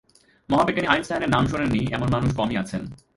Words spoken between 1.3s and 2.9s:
নাম শোনেননি এমন মানুষ কমই আছেন।